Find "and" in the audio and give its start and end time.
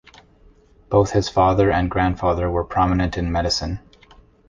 1.71-1.87